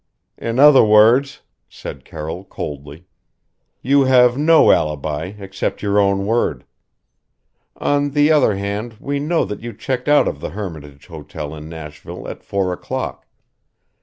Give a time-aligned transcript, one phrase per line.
[0.39, 3.05] "In other words," said Carroll coldly,
[3.83, 6.65] "You have no alibi except your own word.
[7.77, 11.69] On the other hand we know that you checked out of the Hermitage Hotel in
[11.69, 13.27] Nashville at four o'clock.